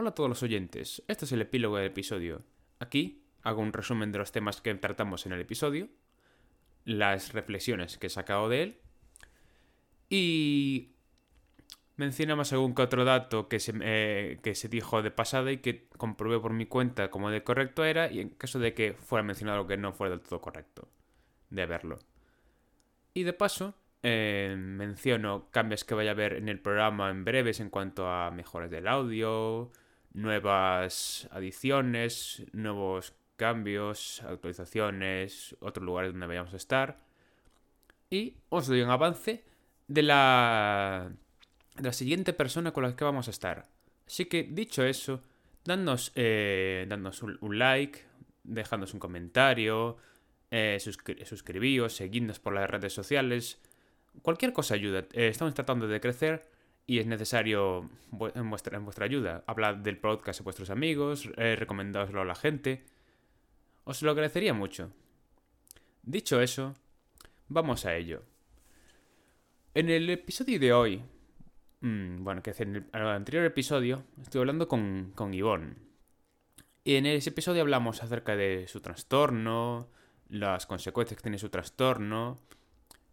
Hola 0.00 0.08
a 0.08 0.14
todos 0.14 0.30
los 0.30 0.42
oyentes, 0.42 1.02
este 1.08 1.26
es 1.26 1.32
el 1.32 1.42
epílogo 1.42 1.76
del 1.76 1.88
episodio. 1.88 2.42
Aquí 2.78 3.22
hago 3.42 3.60
un 3.60 3.74
resumen 3.74 4.12
de 4.12 4.16
los 4.16 4.32
temas 4.32 4.62
que 4.62 4.74
tratamos 4.74 5.26
en 5.26 5.32
el 5.32 5.42
episodio, 5.42 5.88
las 6.86 7.34
reflexiones 7.34 7.98
que 7.98 8.06
he 8.06 8.10
sacado 8.10 8.48
de 8.48 8.62
él 8.62 8.78
y 10.08 10.92
mencionamos 11.96 12.50
algún 12.54 12.74
que 12.74 12.80
otro 12.80 13.04
dato 13.04 13.46
que 13.46 13.60
se, 13.60 13.74
eh, 13.82 14.40
que 14.42 14.54
se 14.54 14.70
dijo 14.70 15.02
de 15.02 15.10
pasada 15.10 15.52
y 15.52 15.58
que 15.58 15.90
comprobé 15.98 16.40
por 16.40 16.54
mi 16.54 16.64
cuenta 16.64 17.10
como 17.10 17.30
de 17.30 17.44
correcto 17.44 17.84
era 17.84 18.10
y 18.10 18.20
en 18.20 18.30
caso 18.30 18.58
de 18.58 18.72
que 18.72 18.94
fuera 18.94 19.22
mencionado 19.22 19.58
algo 19.58 19.68
que 19.68 19.76
no 19.76 19.92
fuera 19.92 20.16
del 20.16 20.22
todo 20.22 20.40
correcto 20.40 20.88
de 21.50 21.66
verlo. 21.66 21.98
Y 23.12 23.24
de 23.24 23.34
paso, 23.34 23.74
eh, 24.02 24.54
menciono 24.58 25.50
cambios 25.50 25.84
que 25.84 25.94
vaya 25.94 26.12
a 26.12 26.14
haber 26.14 26.32
en 26.36 26.48
el 26.48 26.58
programa 26.58 27.10
en 27.10 27.22
breves 27.22 27.60
en 27.60 27.68
cuanto 27.68 28.08
a 28.08 28.30
mejoras 28.30 28.70
del 28.70 28.88
audio, 28.88 29.70
nuevas 30.12 31.28
adiciones, 31.30 32.44
nuevos 32.52 33.14
cambios, 33.36 34.22
actualizaciones, 34.22 35.56
otros 35.60 35.84
lugares 35.84 36.12
donde 36.12 36.26
vayamos 36.26 36.52
a 36.52 36.56
estar. 36.56 36.98
Y 38.10 38.36
os 38.48 38.66
doy 38.66 38.82
un 38.82 38.90
avance 38.90 39.44
de 39.86 40.02
la, 40.02 41.10
de 41.76 41.82
la 41.82 41.92
siguiente 41.92 42.32
persona 42.32 42.72
con 42.72 42.82
la 42.82 42.94
que 42.94 43.04
vamos 43.04 43.28
a 43.28 43.30
estar. 43.30 43.68
Así 44.06 44.26
que 44.26 44.42
dicho 44.42 44.84
eso, 44.84 45.22
dadnos, 45.64 46.12
eh, 46.16 46.88
un, 47.40 47.58
like, 47.58 48.00
dejadnos 48.42 48.92
un 48.92 49.00
comentario, 49.00 49.96
eh, 50.50 50.78
suscribíos, 50.80 51.94
seguidnos 51.94 52.40
por 52.40 52.52
las 52.52 52.68
redes 52.68 52.92
sociales. 52.92 53.60
Cualquier 54.22 54.52
cosa 54.52 54.74
ayuda. 54.74 55.06
Eh, 55.12 55.28
estamos 55.28 55.54
tratando 55.54 55.86
de 55.86 56.00
crecer 56.00 56.49
y 56.90 56.98
es 56.98 57.06
necesario 57.06 57.88
en 58.34 58.50
vuestra, 58.50 58.76
en 58.76 58.84
vuestra 58.84 59.04
ayuda. 59.04 59.44
Hablad 59.46 59.76
del 59.76 59.96
podcast 59.96 60.40
a 60.40 60.42
vuestros 60.42 60.70
amigos, 60.70 61.30
eh, 61.36 61.54
a 62.20 62.24
la 62.24 62.34
gente. 62.34 62.82
Os 63.84 64.02
lo 64.02 64.10
agradecería 64.10 64.54
mucho. 64.54 64.90
Dicho 66.02 66.40
eso, 66.40 66.74
vamos 67.46 67.86
a 67.86 67.94
ello. 67.94 68.24
En 69.72 69.88
el 69.88 70.10
episodio 70.10 70.58
de 70.58 70.72
hoy, 70.72 71.00
mm, 71.80 72.24
bueno, 72.24 72.42
que 72.42 72.52
en 72.58 72.74
el, 72.74 73.06
anterior 73.06 73.44
episodio, 73.44 74.02
estoy 74.20 74.40
hablando 74.40 74.66
con, 74.66 75.12
con. 75.14 75.32
Y 75.32 76.96
en 76.96 77.06
ese 77.06 77.30
episodio 77.30 77.62
hablamos 77.62 78.02
acerca 78.02 78.34
de 78.34 78.66
su 78.66 78.80
trastorno, 78.80 79.90
las 80.28 80.66
consecuencias 80.66 81.18
que 81.18 81.22
tiene 81.22 81.38
su 81.38 81.50
trastorno, 81.50 82.40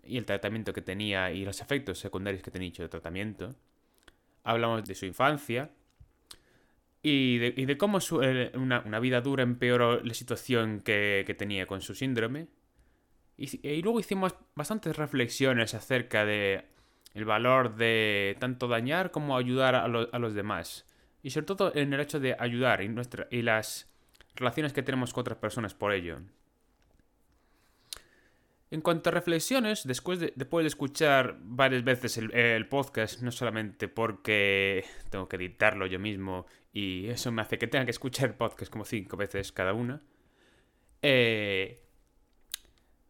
y 0.07 0.17
el 0.17 0.25
tratamiento 0.25 0.73
que 0.73 0.81
tenía 0.81 1.31
y 1.31 1.45
los 1.45 1.61
efectos 1.61 1.99
secundarios 1.99 2.43
que 2.43 2.51
tenía 2.51 2.67
dicho 2.67 2.83
de 2.83 2.89
tratamiento. 2.89 3.55
Hablamos 4.43 4.85
de 4.85 4.95
su 4.95 5.05
infancia 5.05 5.71
y 7.01 7.37
de, 7.37 7.77
cómo 7.77 7.99
una, 8.55 8.99
vida 8.99 9.21
dura 9.21 9.43
empeoró 9.43 10.03
la 10.03 10.13
situación 10.13 10.81
que, 10.81 11.35
tenía 11.37 11.65
con 11.65 11.81
su 11.81 11.95
síndrome. 11.95 12.47
Y, 13.37 13.81
luego 13.81 13.99
hicimos 13.99 14.35
bastantes 14.55 14.95
reflexiones 14.97 15.73
acerca 15.73 16.25
de 16.25 16.65
el 17.13 17.25
valor 17.25 17.75
de 17.75 18.35
tanto 18.39 18.67
dañar 18.67 19.11
como 19.11 19.37
ayudar 19.37 19.75
a, 19.75 19.87
los 19.87 20.33
demás. 20.33 20.85
Y 21.23 21.29
sobre 21.29 21.45
todo 21.45 21.75
en 21.75 21.93
el 21.93 21.99
hecho 21.99 22.19
de 22.19 22.35
ayudar 22.37 22.81
y, 22.81 22.89
nuestra, 22.89 23.27
y 23.31 23.41
las 23.41 23.89
relaciones 24.35 24.73
que 24.73 24.83
tenemos 24.83 25.13
con 25.13 25.21
otras 25.21 25.37
personas 25.37 25.73
por 25.73 25.93
ello. 25.93 26.19
En 28.69 28.81
cuanto 28.81 29.09
a 29.09 29.13
reflexiones, 29.13 29.87
después 29.87 30.19
de, 30.19 30.33
después 30.35 30.63
de 30.63 30.67
escuchar 30.67 31.37
varias 31.41 31.85
veces 31.85 32.17
el, 32.17 32.67
podcast, 32.67 33.21
no 33.21 33.31
solamente 33.31 33.87
porque 33.87 34.83
tengo 35.09 35.29
que 35.29 35.37
editarlo 35.37 35.85
yo 35.85 35.99
mismo 35.99 36.45
y 36.73 37.07
eso 37.07 37.31
me 37.31 37.41
hace 37.41 37.57
que 37.57 37.67
tenga 37.67 37.85
que 37.85 37.91
escuchar 37.91 38.35
podcast 38.35 38.69
como 38.69 38.83
cinco 38.83 39.15
veces 39.15 39.53
cada 39.53 39.73
una, 39.73 40.01
eh, 41.01 41.81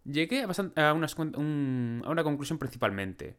llegué 0.04 0.44
a, 0.44 0.94
una, 0.94 1.08
a, 1.08 2.12
una 2.12 2.24
conclusión 2.24 2.60
principalmente. 2.60 3.36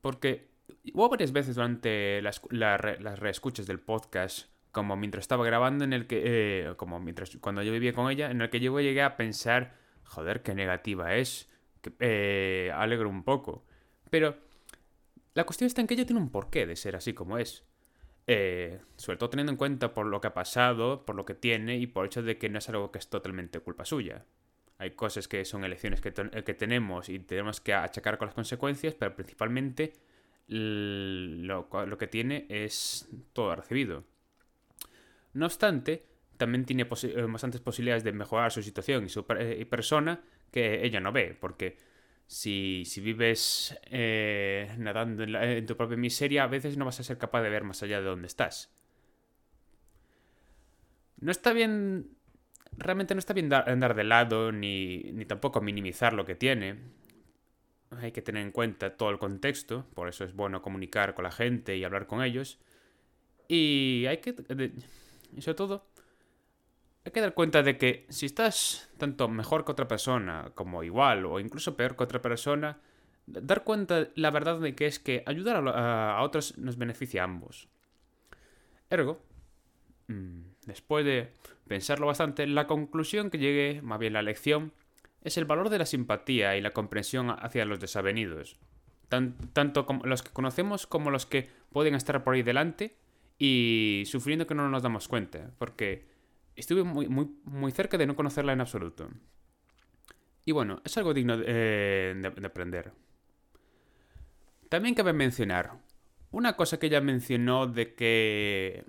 Porque 0.00 0.48
hubo 0.94 1.08
varias 1.08 1.32
veces 1.32 1.56
durante 1.56 2.22
las, 2.22 2.40
las 2.50 3.18
reescuchas 3.18 3.66
del 3.66 3.80
podcast, 3.80 4.48
como 4.70 4.96
mientras 4.96 5.22
estaba 5.22 5.44
grabando, 5.44 5.84
en 5.84 5.92
el 5.92 6.06
que, 6.06 6.22
eh, 6.24 6.74
como 6.76 7.00
mientras 7.00 7.36
cuando 7.38 7.62
yo 7.64 7.72
vivía 7.72 7.92
con 7.92 8.10
ella, 8.10 8.30
en 8.30 8.40
el 8.40 8.50
que 8.50 8.60
yo 8.60 8.78
llegué 8.78 9.02
a 9.02 9.16
pensar 9.16 9.87
joder, 10.08 10.42
qué 10.42 10.54
negativa 10.54 11.14
es. 11.14 11.48
Que, 11.80 11.92
eh, 12.00 12.72
alegro 12.74 13.08
un 13.08 13.22
poco. 13.22 13.64
Pero 14.10 14.36
la 15.34 15.44
cuestión 15.44 15.66
está 15.66 15.80
en 15.80 15.86
que 15.86 15.94
ella 15.94 16.06
tiene 16.06 16.20
un 16.20 16.30
porqué 16.30 16.66
de 16.66 16.76
ser 16.76 16.96
así 16.96 17.12
como 17.12 17.38
es. 17.38 17.64
Eh, 18.26 18.80
sobre 18.96 19.16
todo 19.16 19.30
teniendo 19.30 19.52
en 19.52 19.56
cuenta 19.56 19.94
por 19.94 20.06
lo 20.06 20.20
que 20.20 20.26
ha 20.26 20.34
pasado, 20.34 21.06
por 21.06 21.14
lo 21.14 21.24
que 21.24 21.34
tiene 21.34 21.78
y 21.78 21.86
por 21.86 22.04
el 22.04 22.08
hecho 22.08 22.22
de 22.22 22.36
que 22.36 22.48
no 22.48 22.58
es 22.58 22.68
algo 22.68 22.90
que 22.90 22.98
es 22.98 23.08
totalmente 23.08 23.60
culpa 23.60 23.84
suya. 23.84 24.24
Hay 24.78 24.92
cosas 24.92 25.28
que 25.28 25.44
son 25.44 25.64
elecciones 25.64 26.00
que, 26.00 26.12
que 26.12 26.54
tenemos 26.54 27.08
y 27.08 27.18
tenemos 27.20 27.60
que 27.60 27.74
achacar 27.74 28.18
con 28.18 28.26
las 28.26 28.34
consecuencias, 28.34 28.94
pero 28.94 29.14
principalmente 29.14 29.94
lo, 30.46 31.68
lo 31.70 31.98
que 31.98 32.06
tiene 32.06 32.46
es 32.48 33.08
todo 33.32 33.54
recibido. 33.56 34.04
No 35.32 35.46
obstante, 35.46 36.04
también 36.38 36.64
tiene 36.64 36.84
eh, 36.84 37.26
bastantes 37.28 37.60
posibilidades 37.60 38.04
de 38.04 38.12
mejorar 38.12 38.50
su 38.50 38.62
situación 38.62 39.04
y 39.04 39.08
su 39.08 39.26
eh, 39.38 39.66
persona 39.68 40.22
que 40.50 40.86
ella 40.86 41.00
no 41.00 41.12
ve, 41.12 41.36
porque 41.38 41.76
si, 42.26 42.84
si 42.86 43.00
vives 43.00 43.78
eh, 43.86 44.74
nadando 44.78 45.24
en, 45.24 45.66
tu 45.66 45.76
propia 45.76 45.96
miseria, 45.96 46.44
a 46.44 46.46
veces 46.46 46.76
no 46.78 46.84
vas 46.84 47.00
a 47.00 47.02
ser 47.02 47.18
capaz 47.18 47.42
de 47.42 47.50
ver 47.50 47.64
más 47.64 47.82
allá 47.82 48.00
de 48.00 48.06
donde 48.06 48.28
estás. 48.28 48.72
No 51.20 51.32
está 51.32 51.52
bien, 51.52 52.16
realmente 52.76 53.14
no 53.14 53.18
está 53.18 53.34
bien 53.34 53.52
andar 53.52 53.94
de 53.94 54.04
lado 54.04 54.52
ni, 54.52 55.02
ni 55.12 55.24
tampoco 55.24 55.60
minimizar 55.60 56.12
lo 56.12 56.24
que 56.24 56.36
tiene. 56.36 56.78
Hay 57.90 58.12
que 58.12 58.22
tener 58.22 58.42
en 58.42 58.52
cuenta 58.52 58.96
todo 58.96 59.10
el 59.10 59.18
contexto, 59.18 59.86
por 59.94 60.08
eso 60.08 60.22
es 60.24 60.34
bueno 60.34 60.62
comunicar 60.62 61.14
con 61.14 61.24
la 61.24 61.32
gente 61.32 61.76
y 61.76 61.82
hablar 61.82 62.06
con 62.06 62.22
ellos. 62.22 62.60
Y 63.48 64.04
hay 64.06 64.18
que, 64.18 64.36
y 65.36 65.42
sobre 65.42 65.56
todo, 65.56 65.86
hay 67.08 67.12
que 67.12 67.20
dar 67.22 67.34
cuenta 67.34 67.62
de 67.62 67.78
que 67.78 68.04
si 68.10 68.26
estás 68.26 68.90
tanto 68.98 69.28
mejor 69.28 69.64
que 69.64 69.72
otra 69.72 69.88
persona, 69.88 70.52
como 70.54 70.82
igual 70.82 71.24
o 71.24 71.40
incluso 71.40 71.74
peor 71.74 71.96
que 71.96 72.04
otra 72.04 72.20
persona, 72.20 72.80
dar 73.26 73.64
cuenta 73.64 74.08
la 74.14 74.30
verdad 74.30 74.60
de 74.60 74.74
que 74.74 74.86
es 74.86 74.98
que 74.98 75.22
ayudar 75.24 75.66
a, 75.66 76.22
otros 76.22 76.58
nos 76.58 76.76
beneficia 76.76 77.22
a 77.22 77.24
ambos. 77.24 77.68
Ergo, 78.90 79.22
mm, 80.08 80.40
después 80.66 81.04
de 81.06 81.32
pensarlo 81.66 82.06
bastante, 82.06 82.46
la 82.46 82.66
conclusión 82.66 83.30
que 83.30 83.38
llegué, 83.38 83.80
más 83.80 83.98
bien 83.98 84.12
la 84.12 84.22
lección, 84.22 84.72
es 85.22 85.38
el 85.38 85.46
valor 85.46 85.70
de 85.70 85.78
la 85.78 85.86
simpatía 85.86 86.56
y 86.56 86.60
la 86.60 86.72
comprensión 86.72 87.30
hacia 87.30 87.64
los 87.64 87.80
desavenidos. 87.80 88.58
tanto 89.08 89.86
como 89.86 90.04
los 90.04 90.22
que 90.22 90.30
conocemos 90.30 90.86
como 90.86 91.10
los 91.10 91.24
que 91.24 91.48
pueden 91.72 91.94
estar 91.94 92.22
por 92.22 92.34
ahí 92.34 92.42
delante 92.42 92.98
y 93.38 94.02
sufriendo 94.04 94.46
que 94.46 94.54
no 94.54 94.68
nos 94.68 94.82
damos 94.82 95.08
cuenta. 95.08 95.50
Porque 95.56 96.17
estuve 96.58 96.82
muy, 96.84 97.08
muy, 97.08 97.28
muy 97.44 97.72
cerca 97.72 97.96
de 97.96 98.06
no 98.06 98.16
conocerla 98.16 98.52
en 98.52 98.60
absoluto. 98.60 99.08
Y 100.44 100.52
bueno, 100.52 100.80
es 100.84 100.96
algo 100.96 101.14
digno 101.14 101.36
de, 101.36 101.44
eh, 101.46 102.32
aprender. 102.44 102.92
También 104.68 104.94
cabe 104.94 105.12
mencionar 105.12 105.72
una 106.30 106.56
cosa 106.56 106.78
que 106.78 106.86
ella 106.86 107.00
mencionó 107.00 107.66
de 107.66 107.94
que 107.94 108.84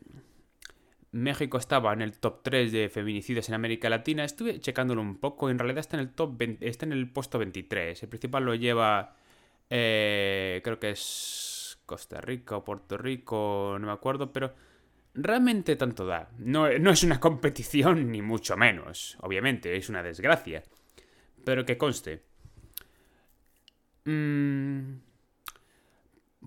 México 1.11 1.57
estaba 1.57 1.93
en 1.93 2.01
el 2.01 2.17
top 2.17 2.43
3 2.43 2.71
de 2.71 2.89
feminicidios 2.89 3.47
en 3.49 3.55
América 3.55 3.89
Latina. 3.89 4.23
Estuve 4.23 4.59
checándolo 4.59 5.01
un 5.01 5.17
poco. 5.17 5.49
En 5.49 5.57
realidad 5.59 5.79
está 5.79 5.97
en 5.97 6.01
el 6.01 6.13
top 6.13 6.41
está 6.61 6.85
en 6.85 6.93
el 6.93 7.09
puesto 7.11 7.39
23. 7.39 8.03
El 8.03 8.09
principal 8.09 8.45
lo 8.45 8.55
lleva. 8.55 9.15
Eh, 9.69 10.61
creo 10.63 10.79
que 10.79 10.91
es 10.91 11.79
Costa 11.85 12.21
Rica 12.21 12.57
o 12.57 12.63
Puerto 12.63 12.97
Rico. 12.97 13.77
No 13.79 13.87
me 13.87 13.93
acuerdo. 13.93 14.31
Pero 14.31 14.53
realmente 15.13 15.75
tanto 15.75 16.05
da. 16.05 16.29
No, 16.39 16.67
es 16.67 17.03
una 17.03 17.19
competición 17.19 18.11
ni 18.11 18.21
mucho 18.21 18.57
menos. 18.57 19.17
Obviamente, 19.21 19.75
es 19.75 19.89
una 19.89 20.03
desgracia. 20.03 20.63
Pero 21.43 21.65
que 21.65 21.77
conste. 21.77 22.23
Mm, 24.05 24.97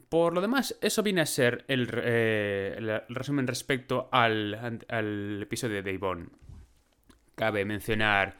por 0.08 0.34
lo 0.34 0.40
demás, 0.40 0.76
eso 0.80 1.02
viene 1.02 1.22
a 1.22 1.26
ser 1.26 1.64
el, 1.68 1.88
eh, 1.92 3.02
resumen 3.08 3.46
respecto 3.46 4.08
al, 4.12 4.80
al, 4.88 5.42
episodio 5.42 5.82
de 5.82 5.92
Yvonne. 5.94 6.26
Cabe 7.34 7.64
mencionar 7.64 8.36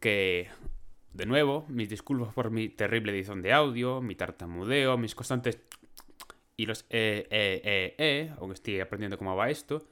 que, 0.00 0.48
de 1.12 1.26
nuevo, 1.26 1.66
mis 1.68 1.88
disculpas 1.88 2.32
por 2.34 2.50
mi 2.50 2.68
terrible 2.68 3.12
edición 3.12 3.42
de 3.42 3.52
audio, 3.52 4.00
mi 4.00 4.14
tartamudeo, 4.14 4.96
mis 4.96 5.14
constantes 5.14 5.60
y 6.62 6.66
los 6.66 6.82
eh, 6.90 7.26
eh, 7.30 7.60
eh, 7.64 7.94
eh, 7.98 8.32
aunque 8.38 8.54
estoy 8.54 8.80
aprendiendo 8.80 9.18
cómo 9.18 9.36
va 9.36 9.50
esto. 9.50 9.86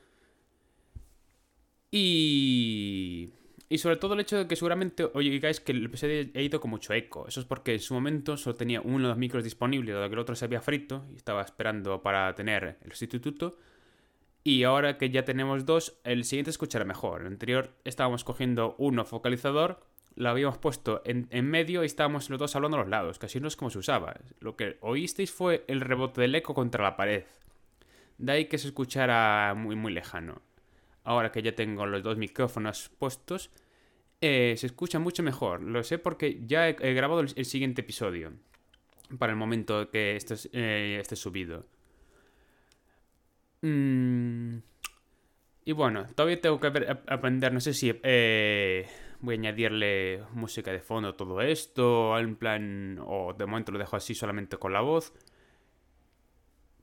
Y... 1.91 3.31
Y 3.73 3.79
sobre 3.79 3.99
todo 3.99 4.15
el 4.15 4.21
hecho 4.21 4.37
de 4.37 4.49
que 4.49 4.57
seguramente 4.57 5.09
oigáis 5.15 5.61
que 5.61 5.71
el 5.71 5.85
episodio 5.85 6.29
ha 6.35 6.41
ido 6.41 6.59
con 6.59 6.71
mucho 6.71 6.93
eco. 6.93 7.29
Eso 7.29 7.39
es 7.39 7.47
porque 7.47 7.75
en 7.75 7.79
su 7.79 7.95
momento 7.95 8.37
solo 8.37 8.57
tenía 8.57 8.81
uno 8.81 8.99
de 8.99 9.09
los 9.11 9.17
micros 9.17 9.45
disponibles, 9.45 9.95
dado 9.95 10.09
que 10.09 10.15
el 10.15 10.19
otro 10.19 10.35
se 10.35 10.45
había 10.45 10.61
frito 10.61 11.05
y 11.13 11.17
estaba 11.17 11.41
esperando 11.43 12.03
para 12.03 12.35
tener 12.35 12.79
el 12.83 12.91
sustituto. 12.91 13.59
Y 14.43 14.65
ahora 14.65 14.99
que 14.99 15.11
ya 15.11 15.25
tenemos 15.25 15.67
dos, 15.67 16.01
el 16.03 16.25
siguiente 16.25 16.51
escuchará 16.51 16.85
mejor. 16.85 17.21
El 17.21 17.29
anterior 17.29 17.71
estábamos 17.85 18.25
cogiendo 18.25 18.75
uno 18.79 19.05
focalizador, 19.05 19.87
lo 20.17 20.29
habíamos 20.29 20.59
puesto 20.59 21.03
en, 21.05 21.29
medio 21.47 21.83
y 21.83 21.87
estábamos 21.87 22.31
los 22.31 22.39
dos 22.39 22.55
hablando 22.57 22.77
a 22.77 22.81
los 22.81 22.89
lados, 22.89 23.19
así 23.23 23.41
no 23.41 23.49
es 23.49 23.57
como 23.57 23.71
se 23.71 23.79
usaba. 23.79 24.15
Lo 24.41 24.57
que 24.57 24.77
oísteis 24.81 25.31
fue 25.31 25.65
el 25.69 25.81
rebote 25.81 26.21
del 26.21 26.35
eco 26.35 26.55
contra 26.55 26.85
la 26.85 26.97
pared. 26.97 27.25
De 28.19 28.33
ahí 28.33 28.45
que 28.47 28.59
se 28.59 28.69
escuchara 28.69 29.55
muy, 29.57 29.77
muy 29.77 29.93
lejano. 29.93 30.43
Ahora 31.05 31.33
que 31.33 31.43
ya 31.43 31.55
tengo 31.55 31.87
los 31.87 32.03
dos 32.03 32.19
micrófonos 32.19 32.91
puestos, 32.99 33.51
eh, 34.21 34.55
se 34.59 34.67
escucha 34.67 34.99
mucho 34.99 35.23
mejor. 35.23 35.63
Lo 35.63 35.83
sé 35.83 35.99
porque 35.99 36.41
ya 36.47 36.69
he, 36.69 36.95
grabado 36.95 37.21
el, 37.21 37.45
siguiente 37.47 37.81
episodio. 37.81 38.33
Para 39.19 39.33
el 39.33 39.39
momento 39.39 39.91
que 39.91 40.17
esté, 40.17 40.35
eh, 40.53 40.99
esté 41.01 41.17
subido. 41.17 41.67
Mm, 43.63 44.59
y 45.65 45.73
bueno, 45.73 46.07
todavía 46.15 46.41
tengo 46.41 46.59
que 46.61 46.67
aprender, 47.07 47.53
no 47.53 47.61
sé 47.61 47.75
si 47.75 47.93
eh, 48.03 48.89
voy 49.21 49.35
a 49.35 49.39
añadirle 49.39 50.23
música 50.33 50.73
de 50.73 50.81
fondo 50.81 51.11
a 51.11 51.17
todo 51.17 51.41
esto, 51.41 52.19
en 52.19 52.37
plan, 52.37 52.99
o 53.05 53.35
de 53.35 53.47
momento 53.47 53.73
lo 53.73 53.79
dejo 53.79 53.97
así 53.97 54.15
solamente 54.15 54.57
con 54.57 54.73
la 54.73 54.81
voz. 54.81 55.13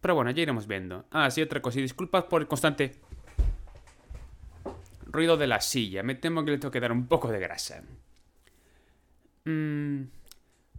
Pero 0.02 0.16
bueno, 0.16 0.32
ya 0.32 0.44
iremos 0.44 0.68
viendo. 0.68 1.06
Ah, 1.12 1.30
sí, 1.32 1.42
otra 1.42 1.62
cosa, 1.62 1.80
y 1.80 1.82
disculpad 1.82 2.26
por 2.26 2.42
el 2.42 2.48
constante 2.48 2.96
ruido 5.06 5.38
de 5.38 5.48
la 5.48 5.60
silla. 5.62 6.04
Me 6.04 6.16
temo 6.16 6.46
que 6.46 6.52
le 6.52 6.58
tengo 6.58 6.72
que 6.72 6.80
dar 6.80 6.92
un 6.92 7.08
poco 7.08 7.30
de 7.30 7.40
grasa. 7.40 7.84
Mm, 9.46 10.04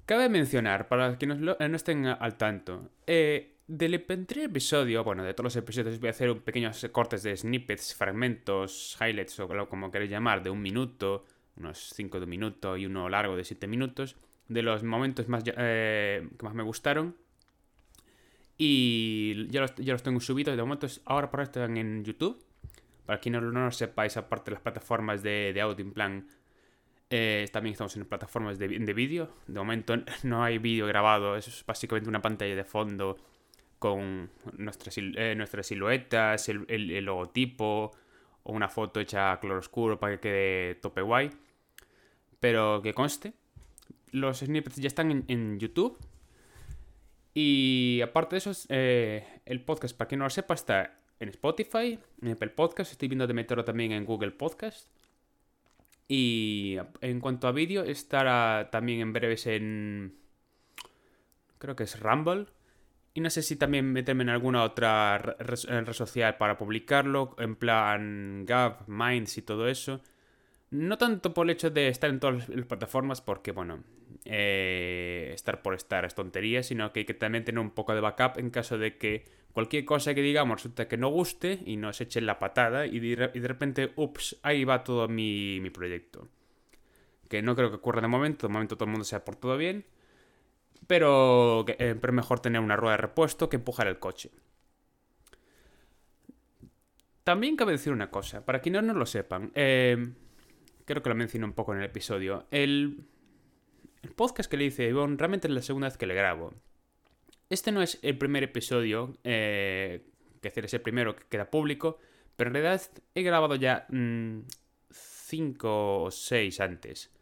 cabe 0.07 0.29
mencionar, 0.29 0.89
para 0.89 1.17
quienes 1.17 1.39
no 1.39 1.57
estén 1.59 2.07
al 2.07 2.37
tanto, 2.37 2.91
eh, 3.07 3.57
del 3.67 4.03
anterior 4.09 4.47
episodio, 4.47 5.05
bueno, 5.05 5.23
de 5.23 5.35
todos 5.35 5.45
los 5.45 5.57
episodios, 5.57 6.01
voy 6.01 6.09
a 6.09 6.11
hacer 6.11 6.35
pequeños 6.41 6.87
cortes 6.93 7.23
de 7.23 7.37
snippets, 7.37 7.95
fragmentos, 7.95 8.97
highlights 9.01 9.41
o 9.41 9.69
como 9.69 9.91
queréis 9.91 10.11
llamar, 10.11 10.43
de 10.43 10.51
un 10.51 10.63
minuto, 10.63 11.25
unos 11.59 11.91
5 11.95 12.19
de 12.19 12.25
un 12.25 12.31
minuto 12.31 12.77
y 12.77 12.87
uno 12.87 13.09
largo 13.09 13.37
de 13.37 13.45
7 13.45 13.67
minutos, 13.67 14.17
de 14.49 14.63
los 14.63 14.83
momentos 14.83 15.29
más, 15.29 15.45
eh, 15.47 16.29
que 16.39 16.45
más 16.45 16.55
me 16.55 16.63
gustaron. 16.63 17.17
Y 18.57 19.47
ya 19.51 19.61
los, 19.61 19.75
ya 19.77 19.93
los 19.93 20.03
tengo 20.03 20.21
subidos, 20.21 20.57
de 20.57 20.63
momento 20.63 20.87
ahora 21.05 21.31
por 21.31 21.41
ahora 21.41 21.51
están 21.51 21.77
en 21.77 22.05
YouTube. 22.05 22.45
Para 23.07 23.21
quienes 23.21 23.43
no, 23.43 23.51
lo 23.51 23.71
sepáis, 23.71 24.17
aparte 24.17 24.51
de 24.51 24.57
las 24.57 24.63
plataformas 24.63 25.23
de, 25.23 25.53
de 25.55 25.61
audio 25.61 25.87
eh, 27.11 27.49
también 27.51 27.73
estamos 27.73 27.97
en 27.97 28.05
plataformas 28.05 28.59
de, 28.59 28.69
de 28.69 28.93
vídeo. 28.93 29.31
De 29.47 29.59
momento 29.59 29.95
no 30.25 30.43
hay 30.43 30.59
vídeo 30.59 30.87
grabado, 30.87 31.37
es 31.37 31.65
básicamente 31.67 32.09
una 32.09 32.21
pantalla 32.21 32.55
de 32.55 32.65
fondo 32.65 33.17
con 33.79 34.31
nuestras, 34.57 34.97
eh, 34.99 35.35
nuestras 35.37 35.67
siluetas, 35.67 36.49
el, 36.49 37.05
logotipo 37.05 37.93
o 38.43 38.53
una 38.53 38.69
foto 38.69 39.01
hecha 39.01 39.33
a 39.33 39.41
color 39.41 39.59
oscuro 39.59 39.99
para 39.99 40.15
que 40.15 40.21
quede 40.21 40.75
tope 40.77 41.01
guay. 41.03 41.31
Pero 42.41 42.81
que 42.83 42.95
conste, 42.95 43.33
los 44.13 44.39
snippets 44.39 44.77
ya 44.77 44.89
están 44.89 45.25
en, 45.29 45.59
YouTube. 45.59 45.99
Y 47.35 48.01
aparte 48.03 48.37
de 48.37 48.39
eso, 48.39 48.53
eh, 48.69 49.41
el 49.47 49.61
podcast, 49.63 49.97
para 49.97 50.09
quien 50.09 50.21
no 50.21 50.25
lo 50.25 50.31
sepa, 50.31 50.55
está 50.55 50.99
en 51.21 51.29
Spotify, 51.31 51.99
en 52.23 52.33
Apple 52.33 52.51
Podcast. 52.51 52.93
Estoy 52.93 53.09
viendo 53.09 53.27
de 53.27 53.35
meterlo 53.35 53.65
también 53.65 53.93
en 53.93 54.05
Google 54.05 54.33
Podcast. 54.33 54.89
Y 56.09 56.79
en 57.01 57.21
cuanto 57.21 57.49
a 57.49 57.53
vídeo, 57.53 57.85
estará 57.85 58.71
también 58.71 59.01
en 59.01 59.13
breves 59.13 59.47
en. 59.47 60.17
Creo 61.59 61.77
que 61.77 61.85
es 61.85 62.01
Rumble. 62.01 62.47
Y 63.15 63.21
no 63.21 63.31
sé 63.31 63.43
si 63.43 63.57
también 63.57 63.93
meterme 63.93 64.23
en 64.23 64.29
alguna 64.31 64.63
otra 64.63 65.19
red 65.19 65.93
social 65.93 66.37
para 66.37 66.57
publicarlo, 66.57 67.35
en 67.39 67.57
plan 67.57 68.45
Gab, 68.47 68.89
Minds 68.89 69.39
y 69.39 69.43
todo 69.43 69.69
eso. 69.69 70.01
No 70.71 70.99
tanto 70.99 71.33
por 71.33 71.47
el 71.47 71.51
hecho 71.51 71.71
de 71.71 71.89
estar 71.89 72.11
en 72.11 72.21
todas 72.21 72.49
las 72.49 72.67
plataformas, 72.67 73.21
porque 73.23 73.53
bueno, 73.53 73.85
eh, 74.25 75.31
estar 75.35 75.63
por 75.63 75.75
estar 75.75 76.05
es 76.05 76.15
tontería, 76.15 76.63
sino 76.63 76.93
que 76.93 77.01
hay 77.01 77.07
que 77.07 77.15
también 77.15 77.45
tener 77.45 77.61
un 77.61 77.71
poco 77.71 77.95
de 77.95 78.01
backup 78.01 78.39
en 78.39 78.51
caso 78.51 78.77
de 78.77 78.99
que 78.99 79.25
cualquier 79.53 79.87
cosa 79.87 80.15
que 80.15 80.21
digamos 80.21 80.59
resulta 80.59 80.87
que 80.89 80.99
no 80.99 81.09
guste 81.09 81.61
y 81.65 81.77
nos 81.77 82.01
echen 82.01 82.27
la 82.27 82.39
patada 82.39 82.87
y 82.87 83.01
de, 83.01 83.49
repente, 83.49 83.93
ups, 83.97 84.39
ahí 84.43 84.65
va 84.65 84.85
todo 84.85 85.09
mi, 85.09 85.71
proyecto. 85.71 86.29
Que 87.29 87.43
no 87.43 87.57
creo 87.57 87.71
que 87.71 87.77
ocurra 87.77 88.01
de 88.03 88.09
momento, 88.09 88.47
de 88.47 88.53
momento 88.53 88.77
todo 88.77 88.85
el 88.87 88.91
mundo 88.91 89.05
se 89.05 89.17
ha 89.17 89.25
portado 89.25 89.57
bien 89.57 89.85
pero, 90.89 91.67
eh, 91.69 91.99
es 92.03 92.13
mejor 92.13 92.41
tener 92.41 92.61
una 92.61 92.75
rueda 92.75 92.93
de 92.93 93.03
repuesto 93.03 93.49
que 93.49 93.57
empujar 93.57 93.87
el 93.89 93.99
coche. 93.99 94.31
También 97.25 97.57
cabe 97.57 97.73
decir 97.73 97.93
una 97.93 98.11
cosa, 98.11 98.45
para 98.45 98.61
quienes 98.61 98.83
no 98.85 98.95
lo 98.95 99.05
sepan, 99.05 99.53
eh, 99.55 100.15
creo 100.89 101.03
que 101.03 101.11
lo 101.11 101.15
mencioné 101.15 101.45
un 101.45 101.53
poco 101.53 101.75
en 101.75 101.81
el 101.81 101.85
episodio, 101.85 102.47
el, 102.51 103.05
podcast 104.17 104.51
que 104.51 104.57
le 104.57 104.65
hice 104.65 104.87
a 104.87 104.89
Ivonne 104.89 105.17
realmente 105.19 105.47
es 105.47 105.53
la 105.53 105.61
segunda 105.61 105.87
vez 105.87 105.99
que 105.99 106.07
le 106.07 106.15
grabo. 106.15 106.55
Este 107.51 107.73
no 107.73 107.83
es 107.83 107.99
el 108.01 108.17
primer 108.17 108.43
episodio, 108.43 109.19
eh, 109.23 110.07
que 110.41 110.49
es 110.49 110.75
el 110.75 110.81
primero 110.81 111.15
que 111.15 111.25
queda 111.29 111.51
público, 111.51 111.99
pero 112.37 112.49
en 112.49 112.55
realidad 112.55 112.81
he 113.15 113.23
grabado 113.23 113.55
ya 113.57 113.87
5 113.91 113.93
mm, 114.91 115.57
o 115.63 116.11
6 116.11 116.61
antes. 116.61 117.13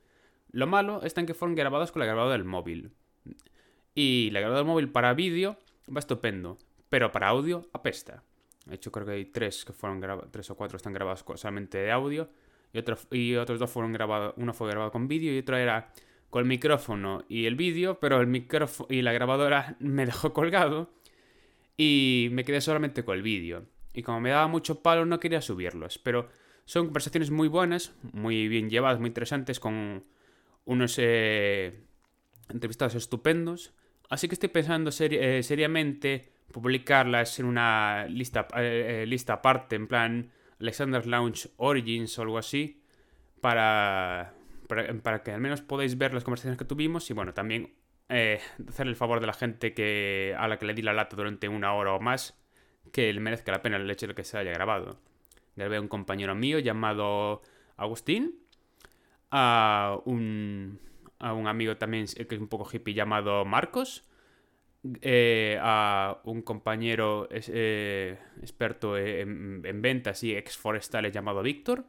Lo 0.52 0.68
malo 0.68 1.02
está 1.02 1.20
en 1.20 1.26
que 1.26 1.34
fueron 1.34 1.56
grabados 1.56 1.90
con 1.90 2.00
la 2.00 2.06
grabadora 2.06 2.34
del 2.34 2.44
móvil. 2.44 2.92
Y 3.94 4.30
la 4.30 4.40
grabadora 4.40 4.64
móvil 4.64 4.90
para 4.90 5.12
vídeo 5.14 5.58
va 5.94 5.98
estupendo, 5.98 6.58
pero 6.88 7.10
para 7.10 7.28
audio 7.28 7.68
apesta. 7.72 8.22
De 8.64 8.76
hecho, 8.76 8.92
creo 8.92 9.06
que 9.06 9.12
hay 9.12 9.24
tres 9.24 9.64
que 9.64 9.72
fueron 9.72 10.00
tres 10.30 10.50
o 10.50 10.56
cuatro 10.56 10.76
están 10.76 10.92
grabados 10.92 11.24
solamente 11.34 11.78
de 11.78 11.90
audio. 11.90 12.30
Y, 12.76 12.80
otro, 12.80 12.98
y 13.10 13.34
otros 13.36 13.58
dos 13.58 13.70
fueron 13.70 13.92
grabados, 13.92 14.34
uno 14.36 14.52
fue 14.52 14.68
grabado 14.68 14.92
con 14.92 15.08
vídeo 15.08 15.34
y 15.34 15.38
otro 15.38 15.56
era 15.56 15.92
con 16.30 16.42
el 16.42 16.48
micrófono 16.48 17.24
y 17.28 17.46
el 17.46 17.56
vídeo, 17.56 17.98
pero 18.00 18.20
el 18.20 18.26
micrófono 18.26 18.88
y 18.90 19.02
la 19.02 19.12
grabadora 19.12 19.76
me 19.80 20.06
dejó 20.06 20.32
colgado 20.32 20.90
y 21.76 22.28
me 22.32 22.44
quedé 22.44 22.60
solamente 22.60 23.04
con 23.04 23.16
el 23.16 23.22
vídeo. 23.22 23.64
Y 23.94 24.02
como 24.02 24.20
me 24.20 24.30
daba 24.30 24.46
mucho 24.46 24.82
palo 24.82 25.06
no 25.06 25.18
quería 25.18 25.40
subirlos, 25.40 25.98
pero 25.98 26.28
son 26.66 26.86
conversaciones 26.86 27.30
muy 27.30 27.48
buenas, 27.48 27.94
muy 28.12 28.48
bien 28.48 28.68
llevadas, 28.68 28.98
muy 28.98 29.08
interesantes, 29.08 29.58
con 29.58 30.04
unos 30.64 30.96
eh, 30.98 31.80
entrevistados 32.48 32.94
estupendos 32.94 33.72
Así 34.08 34.28
que 34.28 34.34
estoy 34.34 34.48
pensando 34.48 34.90
eh, 34.98 35.42
seriamente 35.42 36.32
publicarlas 36.52 37.38
en 37.38 37.46
una 37.46 38.06
lista, 38.06 38.46
eh, 38.56 39.02
eh, 39.02 39.06
lista 39.06 39.34
aparte, 39.34 39.76
en 39.76 39.88
plan 39.88 40.30
Alexander's 40.60 41.06
Launch 41.06 41.48
Origins 41.56 42.18
o 42.18 42.22
algo 42.22 42.38
así, 42.38 42.82
para, 43.40 44.34
para, 45.02 45.22
que 45.22 45.32
al 45.32 45.40
menos 45.40 45.60
podáis 45.60 45.98
ver 45.98 46.14
las 46.14 46.24
conversaciones 46.24 46.58
que 46.58 46.64
tuvimos 46.64 47.10
y 47.10 47.14
bueno, 47.14 47.34
también 47.34 47.74
hacer 48.08 48.86
el 48.86 48.96
favor 48.96 49.20
de 49.20 49.26
la 49.26 49.32
gente 49.32 49.74
que, 49.74 50.34
a 50.38 50.48
la 50.48 50.58
que 50.58 50.66
le 50.66 50.74
di 50.74 50.82
la 50.82 50.92
lata 50.92 51.16
durante 51.16 51.48
una 51.48 51.74
hora 51.74 51.94
o 51.94 52.00
más, 52.00 52.38
que 52.92 53.12
le 53.12 53.20
merezca 53.20 53.52
la 53.52 53.62
pena 53.62 53.76
el 53.76 53.90
hecho 53.90 54.06
de 54.06 54.14
que 54.14 54.24
se 54.24 54.38
haya 54.38 54.52
grabado. 54.52 54.98
Grabé 55.56 55.76
a 55.76 55.80
un 55.80 55.88
compañero 55.88 56.34
mío 56.34 56.58
llamado 56.58 57.42
Agustín, 57.76 58.34
a 59.30 59.98
un 60.04 60.78
a 61.18 61.32
un 61.32 61.46
amigo 61.46 61.76
también 61.76 62.06
que 62.06 62.34
es 62.34 62.40
un 62.40 62.48
poco 62.48 62.68
hippie 62.70 62.94
llamado 62.94 63.44
Marcos, 63.44 64.04
eh, 65.02 65.58
a 65.60 66.20
un 66.24 66.42
compañero 66.42 67.28
eh, 67.30 68.18
experto 68.40 68.96
en, 68.96 69.82
ventas 69.82 70.22
y 70.22 70.34
ex 70.34 70.56
forestales 70.56 71.12
llamado 71.12 71.42
Víctor, 71.42 71.84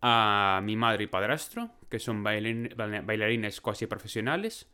a 0.00 0.60
mi 0.62 0.76
madre 0.76 1.04
y 1.04 1.06
padrastro, 1.06 1.70
que 1.88 1.98
son 1.98 2.22
bailarines 2.22 3.60
casi 3.60 3.86
profesionales, 3.86 4.70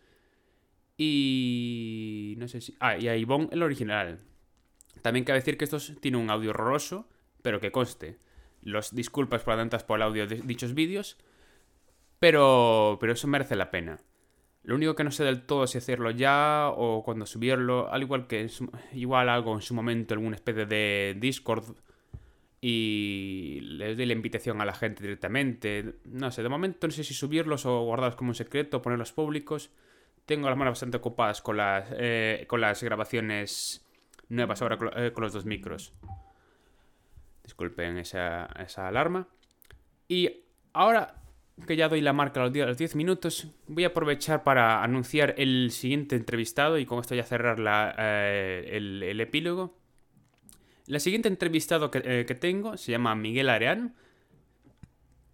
y 0.96 2.34
no 2.38 2.48
sé 2.48 2.60
si... 2.60 2.76
Ah, 2.80 2.96
y 2.96 3.08
a 3.08 3.16
Ivonne 3.16 3.48
el 3.50 3.62
original. 3.62 4.20
También 5.02 5.24
cabe 5.24 5.40
decir 5.40 5.56
que 5.56 5.64
esto 5.64 5.78
tiene 6.00 6.18
un 6.18 6.30
audio 6.30 6.50
horroroso, 6.50 7.08
pero 7.42 7.60
que 7.60 7.72
conste. 7.72 8.18
Los 8.62 8.94
disculpas 8.94 9.42
por 9.42 9.54
adelantas 9.54 9.84
por 9.84 9.98
el 9.98 10.02
audio 10.02 10.26
de 10.26 10.36
dichos 10.36 10.74
vídeos, 10.74 11.18
pero, 12.18 12.96
pero 13.00 13.12
eso 13.12 13.26
merece 13.26 13.56
la 13.56 13.70
pena. 13.70 13.98
Lo 14.64 14.74
único 14.76 14.94
que 14.94 15.04
no 15.04 15.10
sé 15.10 15.24
del 15.24 15.42
todo 15.42 15.64
es 15.64 15.70
si 15.70 15.78
hacerlo 15.78 16.10
ya 16.10 16.70
o 16.74 17.02
cuando 17.04 17.26
subirlo, 17.26 17.92
al 17.92 18.02
igual 18.02 18.26
que 18.26 18.50
igual 18.94 19.28
algo 19.28 19.54
en 19.54 19.60
su 19.60 19.74
momento, 19.74 20.14
alguna 20.14 20.36
especie 20.36 20.64
de 20.64 21.14
Discord 21.18 21.76
y 22.62 23.60
le 23.60 23.94
doy 23.94 24.06
la 24.06 24.14
invitación 24.14 24.62
a 24.62 24.64
la 24.64 24.72
gente 24.72 25.02
directamente. 25.02 25.96
No 26.06 26.30
sé, 26.30 26.42
de 26.42 26.48
momento 26.48 26.86
no 26.86 26.92
sé 26.92 27.04
si 27.04 27.12
subirlos 27.12 27.66
o 27.66 27.82
guardarlos 27.82 28.16
como 28.16 28.30
un 28.30 28.34
secreto, 28.34 28.80
ponerlos 28.80 29.12
públicos. 29.12 29.70
Tengo 30.24 30.48
las 30.48 30.56
manos 30.56 30.72
bastante 30.72 30.96
ocupadas 30.96 31.42
con 31.42 31.58
las, 31.58 31.86
eh, 31.92 32.46
con 32.48 32.62
las 32.62 32.82
grabaciones 32.82 33.86
nuevas 34.30 34.62
ahora 34.62 34.78
eh, 34.96 35.12
con, 35.12 35.24
los 35.24 35.34
dos 35.34 35.44
micros. 35.44 35.92
Disculpen 37.42 37.98
esa, 37.98 38.46
esa 38.58 38.88
alarma. 38.88 39.28
Y 40.08 40.44
ahora 40.72 41.16
que 41.66 41.76
ya 41.76 41.88
doy 41.88 42.00
la 42.00 42.12
marca 42.12 42.42
a 42.42 42.48
los 42.50 42.76
10 42.76 42.96
minutos, 42.96 43.48
voy 43.68 43.84
a 43.84 43.88
aprovechar 43.88 44.42
para 44.42 44.82
anunciar 44.82 45.34
el 45.38 45.70
siguiente 45.70 46.16
entrevistado 46.16 46.78
y 46.78 46.86
con 46.86 46.98
esto 47.00 47.14
ya 47.14 47.22
cerrar 47.24 47.58
la, 47.60 47.94
eh, 47.98 48.70
el, 48.72 49.20
epílogo. 49.20 49.78
La 50.86 50.98
siguiente 51.00 51.28
entrevistado 51.28 51.90
que, 51.90 52.02
eh, 52.04 52.24
que 52.26 52.34
tengo 52.34 52.76
se 52.76 52.92
llama 52.92 53.14
Miguel 53.14 53.48
Areán, 53.48 53.94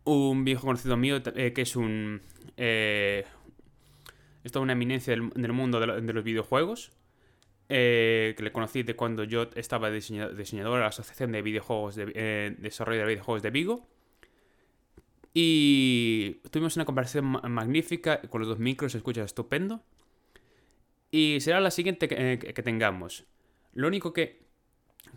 un 0.04 0.44
viejo 0.44 0.66
conocido 0.66 0.96
mío 0.96 1.20
eh, 1.34 1.52
que 1.52 1.62
es 1.62 1.74
un... 1.76 2.20
Es 2.56 4.52
toda 4.52 4.62
una 4.62 4.72
eminencia 4.72 5.14
del, 5.14 5.30
del 5.30 5.52
mundo 5.52 5.80
de, 5.80 5.86
lo- 5.86 6.00
de 6.00 6.12
los 6.12 6.24
videojuegos. 6.24 6.92
que 7.68 8.34
le 8.38 8.52
conocí 8.52 8.82
de 8.82 8.94
cuando 8.96 9.24
yo 9.24 9.48
estaba 9.54 9.90
diseña- 9.90 10.28
diseñador 10.30 10.74
de 10.76 10.80
la 10.80 10.86
Asociación 10.88 11.32
de 11.32 11.42
Videojuegos 11.42 11.94
de 11.96 12.54
Desarrollo 12.58 13.00
de 13.00 13.06
Videojuegos 13.06 13.42
de 13.42 13.50
Vigo. 13.50 13.88
Y 15.32 16.40
tuvimos 16.50 16.76
una 16.76 16.84
conversación 16.84 17.25
ma- 17.26 17.40
magnífica, 17.42 18.20
con 18.22 18.40
los 18.40 18.49
dos 18.49 18.58
micros 18.58 18.92
se 18.92 18.99
escucha 18.99 19.22
estupendo. 19.22 19.82
Y 21.10 21.38
será 21.40 21.60
la 21.60 21.70
siguiente 21.70 22.08
que, 22.08 22.32
eh, 22.32 22.38
tengamos. 22.62 23.25
Lo 23.72 23.88
único 23.88 24.12
que... 24.12 24.40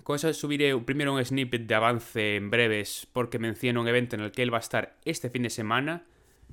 Cosa 0.03 0.33
subiré 0.33 0.75
primero 0.79 1.13
un 1.13 1.23
snippet 1.23 1.67
de 1.67 1.75
avance 1.75 2.35
en 2.37 2.49
breves 2.49 3.07
porque 3.13 3.37
menciona 3.37 3.79
un 3.79 3.87
evento 3.87 4.15
en 4.15 4.21
el 4.23 4.31
que 4.31 4.41
él 4.41 4.51
va 4.53 4.57
a 4.57 4.61
estar 4.61 4.97
este 5.05 5.29
fin 5.29 5.43
de 5.43 5.49
semana. 5.49 6.05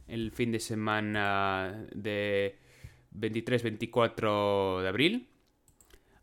El 0.08 0.30
fin 0.32 0.52
de 0.52 0.60
semana 0.60 1.86
de 1.94 2.58
23-24 3.16 4.82
de 4.82 4.88
abril. 4.88 5.28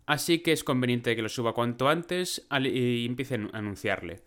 Así 0.05 0.39
que 0.39 0.51
es 0.51 0.63
conveniente 0.63 1.15
que 1.15 1.21
lo 1.21 1.29
suba 1.29 1.53
cuanto 1.53 1.89
antes 1.89 2.45
y 2.61 3.05
empiece 3.05 3.35
a 3.35 3.37
anu- 3.39 3.49
a 3.53 3.57
anunciarle. 3.57 4.21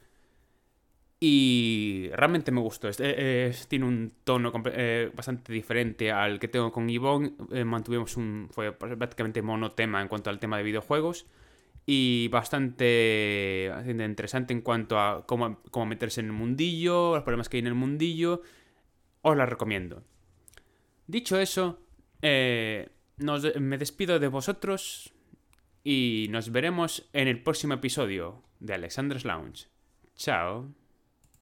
Y 1.22 2.08
realmente 2.14 2.50
me 2.50 2.60
gustó. 2.60 2.88
Este, 2.88 3.14
eh, 3.48 3.54
tiene 3.68 3.84
un 3.84 4.14
tono 4.24 4.50
eh, 4.72 5.10
bastante 5.14 5.52
diferente 5.52 6.10
al 6.10 6.38
que 6.40 6.48
tengo 6.48 6.72
con 6.72 6.88
Yvonne. 6.88 7.32
Eh, 7.52 7.64
mantuvimos 7.64 8.16
un. 8.16 8.48
Fue 8.50 8.72
prácticamente 8.72 9.42
monotema 9.42 10.00
en 10.00 10.08
cuanto 10.08 10.30
al 10.30 10.38
tema 10.38 10.56
de 10.56 10.62
videojuegos. 10.62 11.26
Y 11.84 12.28
bastante, 12.28 13.70
interesante 13.86 14.52
en 14.54 14.60
cuanto 14.62 14.98
a 14.98 15.26
cómo, 15.26 15.60
cómo 15.70 15.86
meterse 15.86 16.20
en 16.20 16.26
el 16.26 16.32
mundillo, 16.32 17.14
los 17.16 17.22
problemas 17.24 17.48
que 17.48 17.56
hay 17.58 17.62
en 17.62 17.66
el 17.66 17.74
mundillo. 17.74 18.42
Os 19.22 19.36
la 19.36 19.44
recomiendo. 19.44 20.02
Dicho 21.06 21.38
eso, 21.38 21.80
eh, 22.22 22.88
nos- 23.18 23.56
me 23.56 23.76
despido 23.76 24.18
de 24.18 24.28
vosotros 24.28 25.12
y 25.84 26.28
nos 26.30 26.52
veremos 26.52 27.08
en 27.12 27.28
el 27.28 27.42
próximo 27.42 27.74
episodio 27.74 28.42
de 28.60 28.74
Alexander's 28.74 29.24
Lounge. 29.24 29.66
Chao. 30.16 30.68